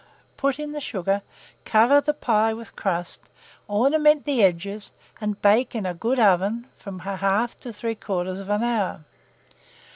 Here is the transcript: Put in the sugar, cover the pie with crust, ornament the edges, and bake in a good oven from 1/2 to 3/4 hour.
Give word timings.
Put 0.35 0.57
in 0.57 0.71
the 0.71 0.81
sugar, 0.81 1.21
cover 1.63 2.01
the 2.01 2.15
pie 2.15 2.55
with 2.55 2.75
crust, 2.75 3.21
ornament 3.67 4.25
the 4.25 4.41
edges, 4.43 4.93
and 5.21 5.39
bake 5.43 5.75
in 5.75 5.85
a 5.85 5.93
good 5.93 6.17
oven 6.17 6.65
from 6.75 7.01
1/2 7.01 7.53
to 7.59 7.69
3/4 7.71 8.63
hour. 8.63 9.05